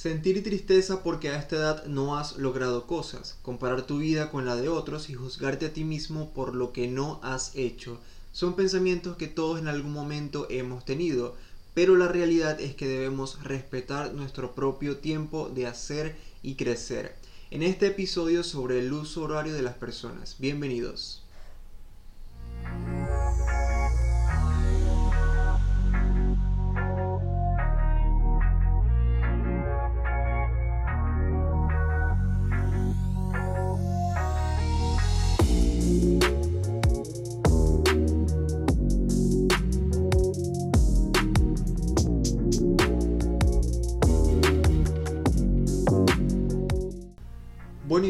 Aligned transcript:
Sentir 0.00 0.42
tristeza 0.42 1.02
porque 1.02 1.28
a 1.28 1.36
esta 1.38 1.56
edad 1.56 1.84
no 1.84 2.16
has 2.16 2.38
logrado 2.38 2.86
cosas, 2.86 3.36
comparar 3.42 3.82
tu 3.82 3.98
vida 3.98 4.30
con 4.30 4.46
la 4.46 4.56
de 4.56 4.70
otros 4.70 5.10
y 5.10 5.12
juzgarte 5.12 5.66
a 5.66 5.74
ti 5.74 5.84
mismo 5.84 6.30
por 6.30 6.54
lo 6.54 6.72
que 6.72 6.88
no 6.88 7.20
has 7.22 7.54
hecho, 7.54 8.00
son 8.32 8.56
pensamientos 8.56 9.18
que 9.18 9.26
todos 9.26 9.58
en 9.58 9.68
algún 9.68 9.92
momento 9.92 10.46
hemos 10.48 10.86
tenido, 10.86 11.36
pero 11.74 11.96
la 11.96 12.08
realidad 12.08 12.62
es 12.62 12.74
que 12.74 12.88
debemos 12.88 13.44
respetar 13.44 14.14
nuestro 14.14 14.54
propio 14.54 14.96
tiempo 14.96 15.50
de 15.54 15.66
hacer 15.66 16.16
y 16.42 16.54
crecer. 16.54 17.14
En 17.50 17.62
este 17.62 17.88
episodio 17.88 18.42
sobre 18.42 18.78
el 18.78 18.90
uso 18.94 19.24
horario 19.24 19.52
de 19.52 19.60
las 19.60 19.74
personas. 19.74 20.36
Bienvenidos. 20.38 21.20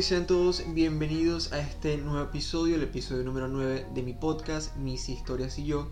Y 0.00 0.02
sean 0.02 0.26
todos 0.26 0.62
bienvenidos 0.72 1.52
a 1.52 1.60
este 1.60 1.98
nuevo 1.98 2.24
episodio, 2.24 2.76
el 2.76 2.82
episodio 2.84 3.22
número 3.22 3.48
9 3.48 3.88
de 3.92 4.02
mi 4.02 4.14
podcast 4.14 4.74
Mis 4.76 5.10
historias 5.10 5.58
y 5.58 5.66
yo. 5.66 5.88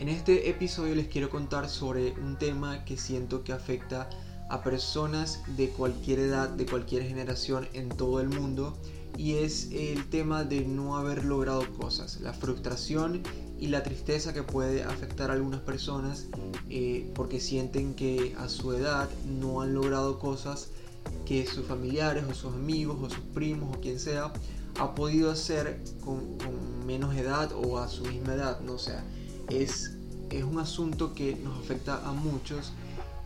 En 0.00 0.08
este 0.08 0.50
episodio 0.50 0.96
les 0.96 1.06
quiero 1.06 1.30
contar 1.30 1.68
sobre 1.68 2.10
un 2.14 2.36
tema 2.40 2.84
que 2.84 2.96
siento 2.96 3.44
que 3.44 3.52
afecta 3.52 4.10
a 4.50 4.64
personas 4.64 5.44
de 5.56 5.68
cualquier 5.68 6.18
edad, 6.18 6.48
de 6.48 6.66
cualquier 6.66 7.04
generación 7.04 7.68
en 7.72 7.88
todo 7.90 8.20
el 8.20 8.30
mundo 8.30 8.76
y 9.16 9.34
es 9.34 9.70
el 9.70 10.10
tema 10.10 10.42
de 10.42 10.62
no 10.62 10.96
haber 10.96 11.24
logrado 11.24 11.72
cosas, 11.74 12.20
la 12.20 12.32
frustración 12.32 13.22
y 13.60 13.68
la 13.68 13.84
tristeza 13.84 14.34
que 14.34 14.42
puede 14.42 14.82
afectar 14.82 15.30
a 15.30 15.34
algunas 15.34 15.60
personas 15.60 16.26
eh, 16.68 17.08
porque 17.14 17.38
sienten 17.38 17.94
que 17.94 18.34
a 18.38 18.48
su 18.48 18.72
edad 18.72 19.08
no 19.24 19.60
han 19.62 19.72
logrado 19.72 20.18
cosas 20.18 20.70
que 21.24 21.46
sus 21.46 21.66
familiares 21.66 22.24
o 22.30 22.34
sus 22.34 22.52
amigos 22.54 22.98
o 23.00 23.08
sus 23.08 23.24
primos 23.34 23.76
o 23.76 23.80
quien 23.80 23.98
sea 23.98 24.32
ha 24.78 24.94
podido 24.94 25.30
hacer 25.30 25.82
con, 26.04 26.36
menos 26.86 27.14
edad 27.14 27.52
o 27.52 27.78
a 27.78 27.88
su 27.88 28.04
misma 28.04 28.34
edad, 28.34 28.60
¿no? 28.60 28.74
O 28.74 28.78
sea, 28.78 29.04
es, 29.48 29.92
es 30.30 30.44
un 30.44 30.58
asunto 30.58 31.14
que 31.14 31.36
nos 31.36 31.58
afecta 31.58 32.06
a 32.06 32.12
muchos 32.12 32.72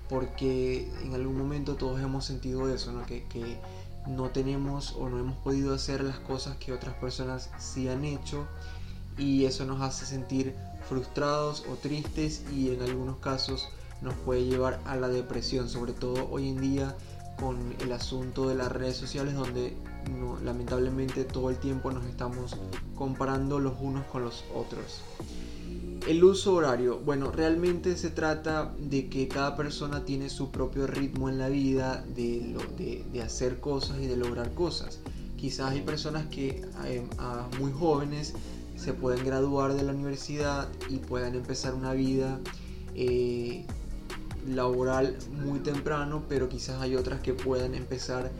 porque 0.08 0.90
en 1.02 1.14
algún 1.14 1.38
momento 1.38 1.74
todos 1.74 2.00
hemos 2.00 2.24
sentido 2.24 2.72
eso, 2.72 2.92
¿no? 2.92 3.06
Que, 3.06 3.24
que 3.24 3.58
no 4.06 4.30
tenemos 4.30 4.94
o 4.98 5.08
no 5.08 5.18
hemos 5.18 5.36
podido 5.38 5.74
hacer 5.74 6.02
las 6.02 6.18
cosas 6.18 6.56
que 6.56 6.72
otras 6.72 6.94
personas 6.96 7.50
sí 7.58 7.88
han 7.88 8.04
hecho 8.04 8.46
y 9.18 9.44
eso 9.46 9.64
nos 9.64 9.80
hace 9.80 10.06
sentir 10.06 10.54
frustrados 10.88 11.64
o 11.70 11.74
tristes 11.74 12.42
y 12.54 12.70
en 12.70 12.82
algunos 12.82 13.16
casos 13.16 13.68
nos 14.02 14.14
puede 14.14 14.44
llevar 14.44 14.80
a 14.84 14.96
la 14.96 15.08
depresión, 15.08 15.68
sobre 15.68 15.92
todo 15.92 16.28
hoy 16.30 16.50
en 16.50 16.60
día 16.60 16.96
con 17.38 17.74
el 17.80 17.92
asunto 17.92 18.48
de 18.48 18.54
las 18.54 18.72
redes 18.72 18.96
sociales 18.96 19.34
donde 19.34 19.76
lamentablemente 20.44 21.24
todo 21.24 21.50
el 21.50 21.58
tiempo 21.58 21.90
nos 21.90 22.06
estamos 22.06 22.56
comparando 22.94 23.58
los 23.58 23.74
unos 23.80 24.04
con 24.06 24.24
los 24.24 24.44
otros. 24.54 25.02
El 26.06 26.22
uso 26.22 26.54
horario, 26.54 27.00
bueno, 27.00 27.32
realmente 27.32 27.96
se 27.96 28.10
trata 28.10 28.72
de 28.78 29.08
que 29.08 29.26
cada 29.26 29.56
persona 29.56 30.04
tiene 30.04 30.30
su 30.30 30.52
propio 30.52 30.86
ritmo 30.86 31.28
en 31.28 31.38
la 31.38 31.48
vida, 31.48 32.04
de, 32.14 32.54
hacer 33.24 33.58
cosas 33.58 33.98
y 34.00 34.06
de 34.06 34.16
lograr 34.16 34.52
cosas. 34.54 35.00
Quizás 35.36 35.72
hay 35.72 35.80
personas 35.80 36.26
que 36.26 36.64
eh, 36.84 37.04
a 37.18 37.48
muy 37.58 37.72
jóvenes 37.72 38.34
se 38.76 38.92
pueden 38.92 39.24
graduar 39.24 39.74
de 39.74 39.82
la 39.82 39.92
universidad 39.92 40.68
y 40.88 40.98
puedan 40.98 41.34
empezar 41.34 41.74
una 41.74 41.92
vida 41.92 42.38
eh, 42.94 43.66
laboral 44.48 45.16
muy 45.44 45.60
temprano, 45.60 46.22
pero 46.28 46.48
quizás 46.48 46.80
hay 46.80 46.96
otras 46.96 47.20
que 47.20 47.34
puedan 47.34 47.74
empezar 47.74 48.30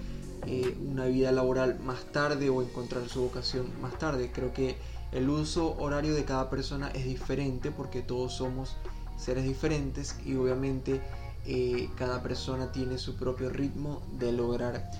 eh, 0.47 0.77
una 0.89 1.07
vida 1.07 1.33
laboral 1.33 1.79
más 1.81 2.05
tarde 2.13 2.51
o 2.51 2.63
encontrar 2.63 3.09
su 3.09 3.23
vocación 3.23 3.67
más 3.81 3.99
tarde. 3.99 4.31
Creo 4.33 4.53
que 4.53 4.77
el 5.13 5.29
uso 5.29 5.77
horario 5.79 6.15
de 6.15 6.25
cada 6.25 6.51
persona 6.51 6.89
es 6.91 7.05
diferente 7.05 7.71
porque 7.71 8.03
todos 8.03 8.35
somos 8.35 8.77
seres 9.17 9.45
diferentes 9.45 10.17
y 10.25 10.35
obviamente 10.37 11.01
eh, 11.47 11.89
cada 11.97 12.23
persona 12.23 12.73
tiene 12.73 12.99
su 12.99 13.15
propio 13.17 13.51
ritmo 13.51 14.03
de 14.19 14.33
lograr 14.33 14.91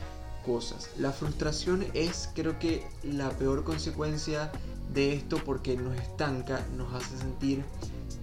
cosas. 0.45 0.91
La 0.99 1.13
frustración 1.13 1.85
es 1.93 2.31
creo 2.35 2.59
que 2.59 2.87
la 3.03 3.31
peor 3.31 3.65
consecuencia 3.65 4.51
de 4.95 5.13
esto 5.13 5.39
porque 5.45 5.77
nos 5.77 5.97
estanca, 5.97 6.65
nos 6.77 6.93
hace 6.95 7.19
sentir 7.19 7.65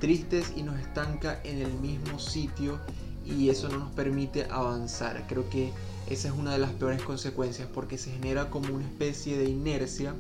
tristes 0.04 0.52
y 0.58 0.64
nos 0.64 0.78
estanca 0.82 1.40
en 1.46 1.60
el 1.60 1.72
mismo 1.76 2.20
sitio 2.20 2.78
y 3.26 3.48
eso 3.48 3.70
no 3.70 3.78
nos 3.78 3.92
permite 3.94 4.44
avanzar. 4.52 5.26
Creo 5.30 5.50
que 5.50 5.72
esa 6.10 6.28
es 6.28 6.34
una 6.34 6.52
de 6.52 6.58
las 6.58 6.72
peores 6.72 7.02
consecuencias 7.02 7.70
porque 7.74 7.98
se 7.98 8.12
genera 8.12 8.50
como 8.50 8.76
una 8.76 8.84
especie 8.84 9.38
de 9.38 9.46
inercia 9.46 10.14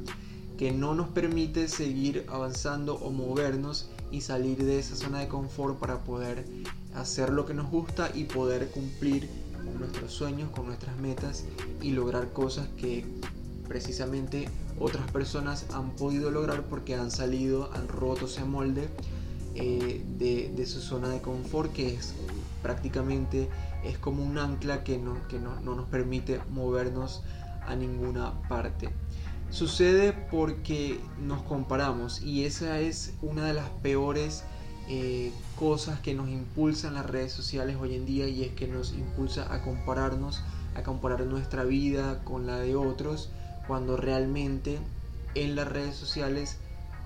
que 0.57 0.71
no 0.71 0.95
nos 0.95 1.09
permite 1.09 1.67
seguir 1.67 2.25
avanzando 2.29 2.95
o 2.95 3.11
movernos 3.11 3.89
y 4.09 4.21
salir 4.21 4.63
de 4.63 4.79
esa 4.79 4.95
zona 4.95 5.19
de 5.19 5.27
confort 5.27 5.77
para 5.77 5.99
poder 6.05 6.45
hacer 6.95 7.31
lo 7.31 7.45
que 7.45 7.53
nos 7.53 7.69
gusta 7.69 8.09
y 8.13 8.23
poder 8.23 8.69
cumplir 8.69 9.27
con 9.65 9.81
nuestros 9.81 10.13
sueños, 10.13 10.49
con 10.51 10.67
nuestras 10.67 10.97
metas 10.97 11.43
y 11.81 11.91
lograr 11.91 12.31
cosas 12.31 12.69
que 12.77 13.05
precisamente 13.67 14.47
otras 14.79 15.11
personas 15.11 15.65
han 15.73 15.89
podido 15.91 16.31
lograr 16.31 16.63
porque 16.69 16.95
han 16.95 17.11
salido, 17.11 17.69
han 17.73 17.89
roto 17.89 18.27
ese 18.27 18.45
molde 18.45 18.87
eh, 19.55 20.03
de, 20.17 20.65
su 20.65 20.81
zona 20.81 21.09
de 21.09 21.21
confort 21.21 21.71
que 21.73 21.93
es 21.93 22.13
prácticamente 22.63 23.49
es 23.83 23.97
como 23.97 24.23
un 24.23 24.37
ancla 24.37 24.83
que, 24.83 24.97
no, 24.97 25.27
que 25.27 25.37
no, 25.37 25.59
nos 25.61 25.87
permite 25.89 26.39
movernos 26.49 27.23
a 27.67 27.75
ninguna 27.75 28.33
parte. 28.47 28.89
Sucede 29.49 30.13
porque 30.31 30.99
nos 31.21 31.43
comparamos 31.43 32.21
y 32.21 32.45
esa 32.45 32.79
es 32.79 33.13
una 33.21 33.45
de 33.45 33.53
las 33.53 33.69
peores 33.69 34.43
eh, 34.89 35.31
cosas 35.57 35.99
que 35.99 36.13
nos 36.13 36.29
impulsan 36.29 36.95
las 36.95 37.05
redes 37.05 37.31
sociales 37.31 37.77
hoy 37.79 37.95
en 37.95 38.05
día 38.05 38.27
y 38.27 38.43
es 38.43 38.53
que 38.53 38.67
nos 38.67 38.93
impulsa 38.93 39.53
a 39.53 39.61
compararnos, 39.61 40.41
a 40.75 40.81
comparar 40.81 41.21
nuestra 41.21 41.63
vida 41.63 42.23
con 42.23 42.47
la 42.47 42.57
de 42.57 42.75
otros, 42.75 43.29
cuando 43.67 43.97
realmente 43.97 44.79
en 45.35 45.55
las 45.55 45.67
redes 45.67 45.95
sociales 45.95 46.57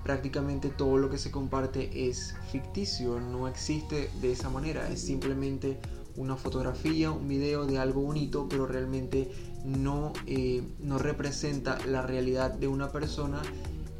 prácticamente 0.08 0.70
todo 0.70 0.96
lo 0.96 1.10
que 1.10 1.18
se 1.18 1.30
comparte 1.30 2.08
es 2.08 2.34
ficticio, 2.50 3.20
no 3.20 3.46
existe 3.46 4.08
de 4.22 4.32
esa 4.32 4.48
manera, 4.48 4.88
es 4.88 5.02
simplemente 5.02 5.78
una 6.16 6.34
fotografía, 6.34 7.10
un 7.10 7.28
video 7.28 7.66
de 7.66 7.76
algo 7.76 8.00
bonito, 8.00 8.46
pero 8.48 8.64
realmente 8.64 9.30
no, 9.66 10.14
eh, 10.26 10.62
no 10.78 10.96
representa 10.96 11.78
la 11.84 12.00
realidad 12.00 12.52
de 12.52 12.68
una 12.68 12.90
persona 12.90 13.42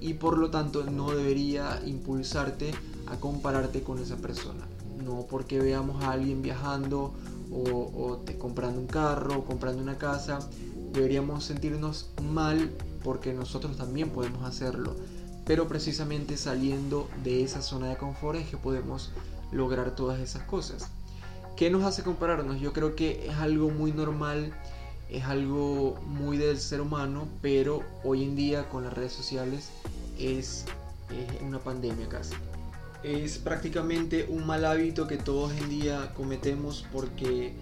y 0.01 0.15
por 0.15 0.39
lo 0.39 0.51
tanto 0.51 0.83
no 0.85 1.11
debería 1.11 1.79
impulsarte 1.85 2.71
a 3.07 3.21
compararte 3.21 3.83
con 3.83 3.99
esa 3.99 4.17
persona. 4.17 4.67
No 5.05 5.27
porque 5.29 5.61
veamos 5.61 6.03
a 6.05 6.13
alguien 6.13 6.41
viajando 6.41 7.13
o, 7.53 8.23
te, 8.25 8.39
comprando 8.39 8.81
un 8.81 8.87
carro 8.87 9.41
o 9.41 9.45
comprando 9.45 9.83
una 9.83 9.99
casa, 9.99 10.39
deberíamos 10.95 11.45
sentirnos 11.45 12.09
mal 12.23 12.71
porque 13.05 13.35
nosotros 13.35 13.77
también 13.77 14.09
podemos 14.09 14.45
hacerlo 14.45 14.97
pero 15.49 15.67
precisamente 15.67 16.37
saliendo 16.37 17.09
de 17.25 17.43
esa 17.43 17.63
zona 17.63 17.89
de 17.89 17.97
confort 17.97 18.39
es 18.39 18.49
que 18.51 18.59
podemos 18.59 19.11
lograr 19.51 19.97
todas 19.97 20.21
esas 20.21 20.43
cosas. 20.43 20.91
¿Qué 21.56 21.71
nos 21.71 21.85
hace 21.85 22.03
compararnos? 22.03 22.61
Yo 22.61 22.75
creo 22.75 22.95
que 22.95 23.27
es 23.27 23.35
algo 23.37 23.71
muy 23.71 23.93
normal, 23.93 24.53
es 25.09 25.25
algo 25.25 25.99
muy 26.05 26.37
del 26.37 26.61
ser 26.61 26.83
humano, 26.83 27.27
pero 27.41 27.83
hoy 28.05 28.25
en 28.25 28.37
día 28.37 28.69
con 28.69 28.85
las 28.85 28.93
redes 28.93 29.15
sociales 29.15 29.71
es, 30.19 30.67
una 31.41 31.59
pandemia 31.59 32.11
casi. 32.11 32.35
Es 33.03 33.39
prácticamente 33.39 34.27
un 34.29 34.47
mal 34.47 34.67
hábito 34.67 35.06
que 35.06 35.17
todos 35.17 35.53
en 35.53 35.71
día 35.71 36.12
cometemos 36.15 36.85
porque, 36.93 37.55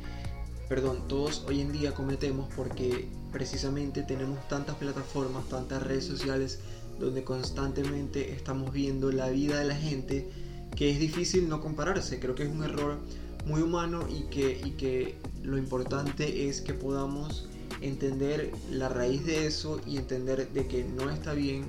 perdón, 0.69 1.07
todos 1.07 1.45
hoy 1.47 1.61
en 1.61 1.71
día 1.71 1.95
cometemos 1.95 2.53
porque 2.57 3.09
precisamente 3.31 4.03
tenemos 4.03 4.49
tantas 4.49 4.75
plataformas, 4.75 5.49
tantas 5.49 5.85
redes 5.85 6.05
sociales 6.05 6.59
donde 6.99 7.25
constantemente 7.25 8.33
estamos 8.33 8.73
viendo 8.73 9.13
la 9.13 9.29
vida 9.29 9.59
de 9.59 9.65
la 9.67 9.77
gente, 9.77 10.29
que 10.75 10.91
es 10.91 10.99
difícil 10.99 11.49
no 11.49 11.61
compararse. 11.61 12.19
Creo 12.19 12.35
que 12.35 12.45
es 12.45 12.51
un 12.51 12.65
error 12.65 12.99
muy 13.47 13.63
humano 13.63 14.07
y 14.09 14.25
que, 14.25 14.61
y 14.65 14.73
que 14.73 15.17
lo 15.43 15.57
importante 15.57 16.49
es 16.49 16.61
que 16.61 16.75
podamos 16.75 17.49
entender 17.81 18.53
la 18.71 18.89
raíz 18.89 19.25
de 19.25 19.47
eso 19.47 19.81
y 19.87 19.99
entender 19.99 20.51
de 20.53 20.67
que 20.67 20.85
no 20.85 21.11
está 21.11 21.33
bien 21.33 21.65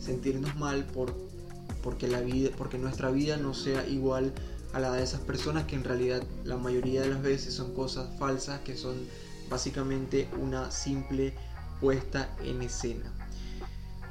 sentirnos 0.00 0.56
mal 0.56 0.84
por, 0.84 1.14
porque, 1.82 2.08
la 2.08 2.20
vida, 2.20 2.50
porque 2.56 2.78
nuestra 2.78 3.10
vida 3.10 3.36
no 3.36 3.54
sea 3.54 3.86
igual 3.86 4.32
a 4.72 4.80
la 4.80 4.92
de 4.92 5.02
esas 5.02 5.20
personas 5.20 5.64
que 5.64 5.76
en 5.76 5.84
realidad 5.84 6.22
la 6.44 6.56
mayoría 6.56 7.02
de 7.02 7.08
las 7.08 7.22
veces 7.22 7.54
son 7.54 7.74
cosas 7.74 8.08
falsas, 8.18 8.60
que 8.60 8.76
son 8.76 8.96
básicamente 9.50 10.28
una 10.40 10.70
simple 10.70 11.34
puesta 11.80 12.34
en 12.44 12.62
escena. 12.62 13.17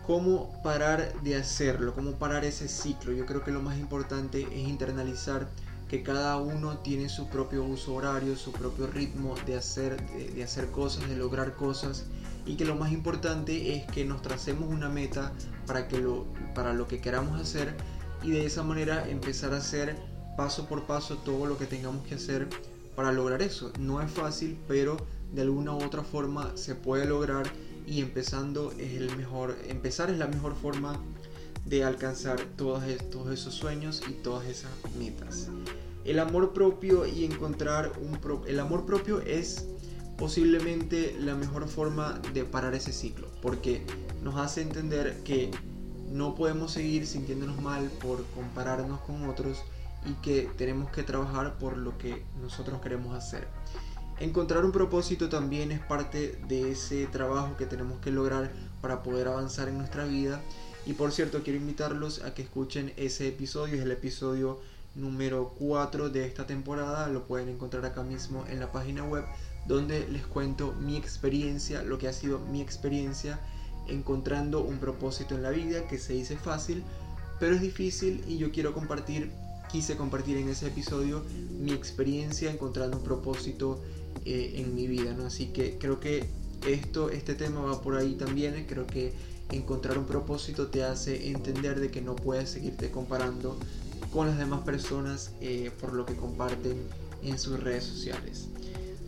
¿Cómo 0.08 0.50
parar 0.64 1.22
de 1.22 1.36
hacerlo? 1.36 1.94
¿Cómo 1.94 2.14
parar 2.14 2.46
ese 2.46 2.70
ciclo? 2.70 3.12
Yo 3.12 3.26
creo 3.26 3.44
que 3.44 3.52
lo 3.52 3.62
más 3.62 3.78
importante 3.78 4.44
es 4.44 4.66
internalizar 4.66 5.50
que 5.90 6.02
cada 6.02 6.38
uno 6.38 6.78
tiene 6.78 7.10
su 7.10 7.28
propio 7.28 7.66
uso 7.66 7.94
horario, 7.94 8.38
su 8.38 8.54
propio 8.54 8.88
ritmo 8.88 9.36
de 9.46 9.58
hacer, 9.58 10.02
de, 10.34 10.42
hacer 10.42 10.72
cosas, 10.72 11.10
de 11.10 11.18
lograr 11.18 11.56
cosas 11.56 12.06
y 12.46 12.56
que 12.56 12.64
lo 12.64 12.76
más 12.76 12.94
importante 12.94 13.76
es 13.76 13.86
que 13.88 14.06
nos 14.06 14.22
tracemos 14.22 14.70
una 14.70 14.88
meta 14.88 15.34
para, 15.66 15.90
que 15.90 16.00
lo, 16.00 16.26
para 16.56 16.72
lo 16.72 16.88
que 16.88 17.02
queramos 17.02 17.42
hacer 17.42 17.76
y 18.24 18.32
de 18.32 18.46
esa 18.46 18.64
manera 18.64 19.10
empezar 19.10 19.54
a 19.54 19.58
hacer 19.58 19.98
paso 20.38 20.68
por 20.68 20.86
paso 20.86 21.18
todo 21.18 21.48
lo 21.48 21.58
que 21.58 21.66
tengamos 21.66 22.08
que 22.08 22.16
hacer 22.16 22.48
para 22.96 23.12
lograr 23.12 23.42
eso. 23.42 23.74
No 23.78 24.02
es 24.02 24.10
fácil, 24.10 24.58
pero 24.70 24.96
de 25.34 25.42
alguna 25.42 25.74
u 25.74 25.84
otra 25.84 26.04
forma 26.04 26.56
se 26.56 26.76
puede 26.76 27.06
lograr 27.06 27.52
y 27.88 28.02
empezando 28.02 28.74
es 28.74 28.94
el 28.94 29.16
mejor, 29.16 29.58
empezar 29.68 30.10
es 30.10 30.18
la 30.18 30.28
mejor 30.28 30.56
forma 30.56 31.00
de 31.66 31.84
alcanzar 31.84 32.40
todos, 32.58 32.84
todos 33.10 33.32
esos 33.32 33.56
sueños 33.56 34.04
y 34.08 34.12
todas 34.12 34.46
esas 34.46 34.72
metas. 35.00 35.48
El 36.04 36.20
amor 36.20 36.54
propio 36.54 37.06
y 37.06 37.26
encontrar 37.26 37.94
un 38.02 38.20
el 38.48 38.60
amor 38.60 38.86
propio 38.86 39.22
es 39.22 39.68
posiblemente 40.18 41.16
la 41.20 41.36
mejor 41.36 41.68
forma 41.68 42.20
de 42.34 42.44
parar 42.44 42.76
ese 42.76 42.92
ciclo, 42.92 43.28
porque 43.42 43.86
nos 44.22 44.36
hace 44.36 44.62
entender 44.62 45.22
que 45.24 45.52
no 46.12 46.36
podemos 46.36 46.72
seguir 46.72 47.08
sintiéndonos 47.08 47.62
mal 47.62 47.90
por 48.02 48.24
compararnos 48.36 49.00
con 49.02 49.30
otros 49.30 49.60
y 50.06 50.14
que 50.16 50.50
tenemos 50.58 50.90
que 50.92 51.04
trabajar 51.04 51.58
por 51.58 51.78
lo 51.78 51.98
que 51.98 52.24
nosotros 52.42 52.82
queremos 52.82 53.16
hacer. 53.16 53.48
Encontrar 54.20 54.66
un 54.66 54.72
propósito 54.72 55.30
también 55.30 55.72
es 55.72 55.80
parte 55.80 56.40
de 56.48 56.72
ese 56.72 57.06
trabajo 57.08 57.56
que 57.56 57.66
tenemos 57.68 58.00
que 58.00 58.12
lograr 58.12 58.52
para 58.82 59.04
poder 59.04 59.28
avanzar 59.28 59.68
en 59.68 59.78
nuestra 59.78 60.06
vida. 60.06 60.42
Y 60.86 60.94
por 60.94 61.12
cierto, 61.12 61.44
quiero 61.44 61.60
invitarlos 61.60 62.24
a 62.24 62.34
que 62.34 62.42
escuchen 62.42 62.94
ese 62.98 63.28
episodio, 63.28 63.76
es 63.76 63.82
el 63.82 63.92
episodio 63.92 64.60
número 64.96 65.54
4 65.60 66.10
de 66.10 66.26
esta 66.26 66.48
temporada, 66.48 67.08
lo 67.08 67.26
pueden 67.28 67.50
encontrar 67.50 67.86
acá 67.86 68.02
mismo 68.04 68.46
en 68.50 68.60
la 68.60 68.72
página 68.72 69.04
web 69.04 69.24
donde 69.68 70.08
les 70.08 70.26
cuento 70.26 70.74
mi 70.80 70.96
experiencia, 70.96 71.84
lo 71.84 71.98
que 71.98 72.08
ha 72.08 72.14
sido 72.14 72.40
mi 72.40 72.62
experiencia 72.62 73.40
encontrando 73.88 74.62
un 74.62 74.80
propósito 74.80 75.36
en 75.36 75.44
la 75.44 75.50
vida 75.50 75.88
que 75.88 75.98
se 75.98 76.14
dice 76.14 76.38
fácil, 76.38 76.84
pero 77.40 77.56
es 77.56 77.62
difícil 77.62 78.24
y 78.28 78.38
yo 78.38 78.52
quiero 78.52 78.74
compartir, 78.74 79.32
quise 79.72 79.96
compartir 79.98 80.38
en 80.38 80.50
ese 80.50 80.68
episodio 80.68 81.24
mi 81.60 81.72
experiencia 81.72 82.52
encontrando 82.52 82.98
un 82.98 83.04
propósito 83.04 83.82
eh, 84.26 84.54
en 84.56 84.76
mi 84.76 84.88
vida, 84.88 85.14
¿no? 85.14 85.26
Así 85.26 85.48
que 85.48 85.78
creo 85.78 86.00
que 86.00 86.26
esto, 86.68 87.10
este 87.10 87.36
tema 87.36 87.62
va 87.62 87.82
por 87.82 87.96
ahí 87.96 88.16
también, 88.16 88.66
creo 88.68 88.88
que 88.88 89.14
encontrar 89.52 89.98
un 89.98 90.06
propósito 90.06 90.68
te 90.68 90.84
hace 90.84 91.30
entender 91.30 91.80
de 91.80 91.90
que 91.90 92.02
no 92.02 92.16
puedes 92.16 92.50
seguirte 92.50 92.92
comparando 92.92 93.58
con 94.12 94.28
las 94.28 94.38
demás 94.38 94.62
personas 94.62 95.32
eh, 95.42 95.72
por 95.80 95.94
lo 95.94 96.06
que 96.06 96.16
comparten 96.16 96.78
en 97.24 97.40
sus 97.40 97.60
redes 97.60 97.84
sociales. 97.84 98.48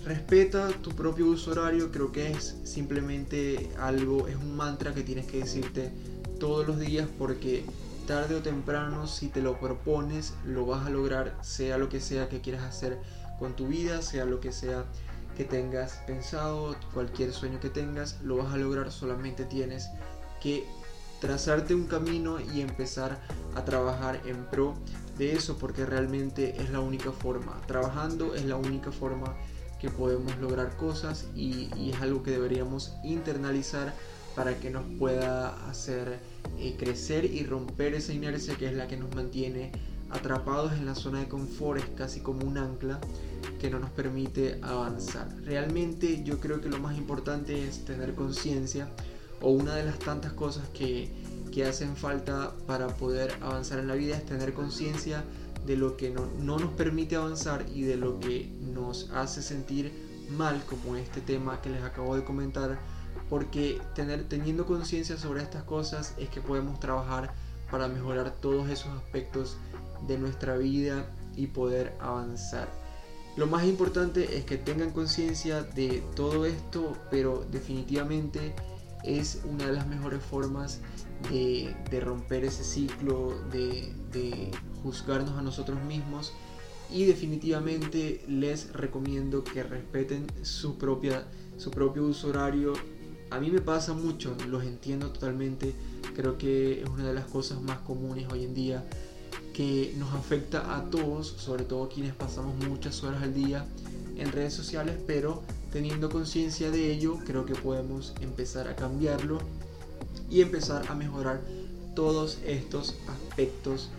Respeta 0.06 0.70
tu 0.82 0.92
propio 0.92 1.28
uso 1.28 1.52
horario, 1.52 1.92
creo 1.92 2.12
que 2.12 2.32
es 2.32 2.56
simplemente 2.64 3.70
algo, 3.78 4.28
es 4.28 4.36
un 4.36 4.56
mantra 4.56 4.94
que 4.94 5.04
tienes 5.04 5.28
que 5.28 5.40
decirte 5.40 5.92
todos 6.40 6.66
los 6.66 6.80
días 6.80 7.08
porque 7.18 7.66
tarde 8.10 8.34
o 8.34 8.42
temprano 8.42 9.06
si 9.06 9.28
te 9.28 9.40
lo 9.40 9.60
propones 9.60 10.34
lo 10.44 10.66
vas 10.66 10.88
a 10.88 10.90
lograr, 10.90 11.38
sea 11.42 11.78
lo 11.78 11.90
que 11.90 12.02
sea 12.02 12.28
que 12.28 12.42
quieras 12.42 12.64
hacer 12.64 12.98
con 13.38 13.56
tu 13.56 13.68
vida, 13.68 14.02
sea 14.02 14.26
lo 14.26 14.40
que 14.40 14.52
sea 14.52 14.86
que 15.38 15.44
tengas 15.44 16.02
pensado, 16.08 16.76
cualquier 16.92 17.32
sueño 17.32 17.60
que 17.60 17.70
tengas, 17.70 18.20
lo 18.24 18.38
vas 18.38 18.52
a 18.52 18.58
lograr, 18.58 18.92
solamente 18.92 19.46
tienes 19.46 19.92
que 20.42 20.66
trazarte 21.22 21.76
un 21.76 21.86
camino 21.86 22.40
y 22.40 22.62
empezar 22.62 23.20
a 23.54 23.64
trabajar 23.64 24.20
en 24.26 24.44
pro 24.46 24.74
de 25.20 25.34
eso 25.34 25.60
porque 25.60 25.86
realmente 25.86 26.60
es 26.60 26.72
la 26.72 26.80
única 26.80 27.12
forma. 27.12 27.62
Trabajando 27.68 28.34
es 28.34 28.44
la 28.44 28.56
única 28.56 28.92
forma 28.92 29.38
que 29.80 29.92
podemos 29.92 30.36
lograr 30.40 30.76
cosas 30.78 31.28
y, 31.36 31.92
es 31.92 32.02
algo 32.02 32.24
que 32.24 32.32
deberíamos 32.32 32.96
internalizar 33.04 33.94
para 34.36 34.60
que 34.60 34.70
nos 34.70 34.84
pueda 34.98 35.50
hacer 35.70 36.20
eh, 36.60 36.76
crecer 36.78 37.26
y 37.26 37.46
romper 37.46 37.94
esa 37.94 38.14
inercia 38.14 38.56
que 38.56 38.68
es 38.68 38.74
la 38.74 38.88
que 38.88 38.98
nos 38.98 39.14
mantiene 39.16 39.72
atrapados 40.10 40.74
en 40.74 40.86
la 40.86 40.96
zona 40.96 41.20
de 41.20 41.28
confort, 41.28 41.80
es 41.80 41.90
casi 41.96 42.20
como 42.22 42.46
un 42.46 42.58
ancla 42.58 43.00
que 43.60 43.70
no 43.70 43.80
nos 43.80 43.90
permite 43.92 44.60
avanzar. 44.62 45.28
Realmente 45.44 46.24
yo 46.24 46.40
creo 46.40 46.62
que 46.62 46.70
lo 46.70 46.80
más 46.80 46.98
importante 46.98 47.68
es 47.68 47.86
tener 47.86 48.16
conciencia 48.16 48.90
o 49.42 49.52
una 49.52 49.76
de 49.76 49.84
las 49.84 50.00
tantas 50.00 50.34
cosas 50.34 50.68
que, 50.70 51.10
que, 51.52 51.66
hacen 51.66 51.96
falta 51.96 52.54
para 52.68 52.88
poder 52.88 53.34
avanzar 53.42 53.80
en 53.80 53.88
la 53.88 53.96
vida 53.96 54.18
es 54.18 54.26
tener 54.26 54.54
conciencia 54.54 55.24
de 55.66 55.78
lo 55.78 55.96
que 55.96 56.10
no, 56.10 56.28
no, 56.40 56.58
nos 56.58 56.72
permite 56.72 57.16
avanzar 57.16 57.66
y 57.74 57.84
de 57.84 57.96
lo 57.96 58.20
que 58.20 58.50
nos 58.74 59.10
hace 59.12 59.42
sentir 59.42 59.92
mal, 60.36 60.62
como 60.66 60.96
este 60.96 61.22
tema 61.22 61.62
que 61.62 61.70
les 61.70 61.84
acabo 61.84 62.16
de 62.16 62.24
comentar, 62.24 62.80
porque 63.30 63.82
tener, 63.96 64.28
teniendo 64.28 64.66
conciencia 64.66 65.18
sobre 65.18 65.42
estas 65.42 65.64
cosas 65.64 66.16
es 66.18 66.30
que 66.30 66.42
podemos 66.42 66.80
trabajar 66.80 67.34
para 67.70 67.88
mejorar 67.88 68.32
todos 68.42 68.70
esos 68.70 68.92
aspectos 68.98 69.58
de 70.08 70.18
nuestra 70.18 70.58
vida 70.58 71.06
y 71.36 71.48
poder 71.48 71.96
avanzar. 72.00 72.68
Lo 73.38 73.48
más 73.48 73.64
importante 73.64 74.38
es 74.38 74.44
que 74.44 74.58
tengan 74.58 74.92
conciencia 74.92 75.64
de 75.64 76.04
todo 76.16 76.46
esto, 76.46 76.98
pero 77.10 77.46
definitivamente 77.52 78.54
es 79.04 79.42
una 79.46 79.68
de 79.68 79.74
las 79.74 79.88
mejores 79.88 80.22
formas 80.22 80.82
de, 81.30 81.74
romper 82.02 82.44
ese 82.44 82.64
ciclo, 82.64 83.34
de, 83.52 84.52
juzgarnos 84.84 85.38
a 85.38 85.42
nosotros 85.42 85.82
mismos 85.84 86.34
y 86.92 87.06
definitivamente 87.06 88.24
les 88.28 88.74
recomiendo 88.74 89.44
que 89.44 89.62
respeten 89.64 90.28
su, 90.42 90.78
propia, 90.78 91.26
su 91.58 91.70
propio 91.72 92.04
uso 92.04 92.30
horario. 92.30 92.74
A 93.32 93.40
mí 93.40 93.52
me 93.52 93.62
pasa 93.62 93.94
mucho, 93.94 94.36
los 94.48 94.64
entiendo 94.64 95.12
totalmente, 95.12 95.76
creo 96.16 96.38
que 96.38 96.82
es 96.82 96.90
una 96.90 97.08
de 97.08 97.14
las 97.14 97.26
cosas 97.26 97.62
más 97.62 97.78
comunes 97.80 98.28
hoy 98.32 98.44
en 98.44 98.56
día 98.56 98.84
que 99.54 99.94
nos 99.98 100.14
afecta 100.14 100.76
a 100.76 100.90
todos, 100.90 101.28
sobre 101.28 101.64
todo 101.64 101.90
quienes 101.90 102.16
pasamos 102.16 102.56
muchas 102.68 103.04
horas 103.04 103.22
al 103.22 103.34
día 103.34 103.66
en 104.18 104.32
redes 104.32 104.54
sociales, 104.54 104.98
pero 105.06 105.44
teniendo 105.72 106.10
conciencia 106.10 106.72
de 106.72 106.92
ello, 106.92 107.18
creo 107.26 107.46
que 107.46 107.54
podemos 107.54 108.14
empezar 108.22 108.68
a 108.68 108.76
cambiarlo 108.76 109.38
y 110.30 110.42
empezar 110.42 110.86
a 110.90 110.96
mejorar 110.96 111.42
todos 111.96 112.40
estos 112.46 112.96
aspectos 113.08 113.90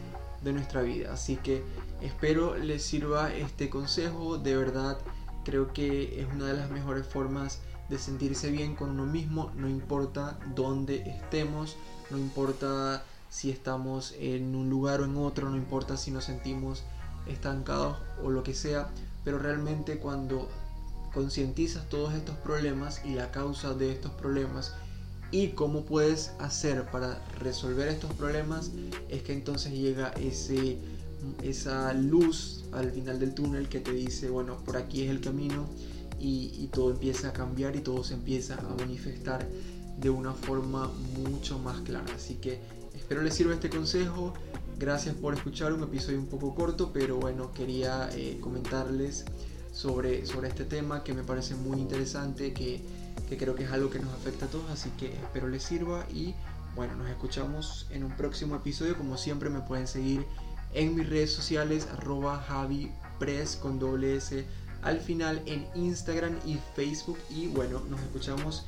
de 0.42 0.52
nuestra 0.52 0.82
vida. 0.82 1.12
Así 1.12 1.36
que 1.36 1.62
espero 2.00 2.56
les 2.56 2.82
sirva 2.82 3.32
este 3.32 3.70
consejo, 3.70 4.38
de 4.38 4.56
verdad 4.56 4.98
creo 5.44 5.72
que 5.72 6.20
es 6.20 6.26
una 6.34 6.46
de 6.46 6.54
las 6.54 6.70
mejores 6.70 7.06
formas 7.06 7.60
de 7.90 7.98
sentirse 7.98 8.50
bien 8.50 8.76
con 8.76 8.90
uno 8.90 9.04
mismo, 9.04 9.50
no 9.56 9.68
importa 9.68 10.38
dónde 10.54 11.02
estemos, 11.10 11.76
no 12.10 12.18
importa 12.18 13.04
si 13.28 13.50
estamos 13.50 14.14
en 14.18 14.54
un 14.54 14.70
lugar 14.70 15.00
o 15.00 15.04
en 15.04 15.16
otro, 15.16 15.50
no 15.50 15.56
importa 15.56 15.96
si 15.96 16.10
nos 16.10 16.24
sentimos 16.24 16.84
estancados 17.26 17.96
o 18.22 18.30
lo 18.30 18.42
que 18.42 18.54
sea, 18.54 18.90
pero 19.24 19.38
realmente 19.38 19.98
cuando 19.98 20.48
concientizas 21.12 21.88
todos 21.88 22.14
estos 22.14 22.36
problemas 22.36 23.04
y 23.04 23.14
la 23.14 23.32
causa 23.32 23.74
de 23.74 23.92
estos 23.92 24.12
problemas 24.12 24.74
y 25.32 25.48
cómo 25.48 25.84
puedes 25.84 26.32
hacer 26.38 26.90
para 26.90 27.20
resolver 27.38 27.88
estos 27.88 28.12
problemas 28.14 28.70
es 29.08 29.22
que 29.22 29.32
entonces 29.32 29.72
llega 29.72 30.10
ese 30.10 30.78
esa 31.42 31.92
luz 31.92 32.64
al 32.72 32.90
final 32.92 33.20
del 33.20 33.34
túnel 33.34 33.68
que 33.68 33.80
te 33.80 33.92
dice 33.92 34.30
bueno 34.30 34.56
por 34.64 34.76
aquí 34.76 35.02
es 35.02 35.10
el 35.10 35.20
camino 35.20 35.68
y, 36.20 36.52
y 36.58 36.68
todo 36.68 36.90
empieza 36.90 37.28
a 37.28 37.32
cambiar 37.32 37.76
y 37.76 37.80
todo 37.80 38.04
se 38.04 38.14
empieza 38.14 38.54
a 38.54 38.74
manifestar 38.74 39.48
de 39.98 40.10
una 40.10 40.32
forma 40.32 40.90
mucho 41.18 41.58
más 41.58 41.80
clara. 41.82 42.06
Así 42.14 42.34
que 42.34 42.60
espero 42.94 43.22
les 43.22 43.34
sirva 43.34 43.54
este 43.54 43.70
consejo. 43.70 44.34
Gracias 44.78 45.14
por 45.14 45.34
escuchar 45.34 45.72
un 45.72 45.82
episodio 45.82 46.18
un 46.18 46.26
poco 46.26 46.54
corto 46.54 46.90
pero 46.92 47.18
bueno 47.18 47.52
quería 47.52 48.08
eh, 48.14 48.38
comentarles 48.40 49.24
sobre, 49.72 50.26
sobre 50.26 50.48
este 50.48 50.64
tema 50.64 51.04
que 51.04 51.14
me 51.14 51.22
parece 51.22 51.54
muy 51.54 51.80
interesante, 51.80 52.52
que, 52.52 52.80
que 53.28 53.36
creo 53.36 53.54
que 53.54 53.64
es 53.64 53.70
algo 53.70 53.90
que 53.90 53.98
nos 53.98 54.12
afecta 54.12 54.46
a 54.46 54.48
todos, 54.48 54.70
así 54.70 54.90
que 54.98 55.12
espero 55.12 55.48
les 55.48 55.62
sirva 55.62 56.06
y 56.12 56.34
bueno, 56.74 56.96
nos 56.96 57.08
escuchamos 57.08 57.86
en 57.90 58.04
un 58.04 58.16
próximo 58.16 58.56
episodio, 58.56 58.96
como 58.96 59.16
siempre 59.16 59.50
me 59.50 59.60
pueden 59.60 59.86
seguir 59.86 60.24
en 60.72 60.94
mis 60.94 61.08
redes 61.08 61.32
sociales, 61.32 61.88
arroba 61.92 62.38
Javi 62.38 62.90
con 63.60 63.78
doble 63.78 64.16
S 64.16 64.46
al 64.82 65.00
final 65.00 65.42
en 65.46 65.66
Instagram 65.74 66.36
y 66.46 66.58
Facebook 66.74 67.18
y 67.30 67.48
bueno, 67.48 67.80
nos 67.88 68.00
escuchamos 68.00 68.64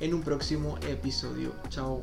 en 0.00 0.14
un 0.14 0.22
próximo 0.22 0.78
episodio. 0.88 1.52
Chao. 1.68 2.02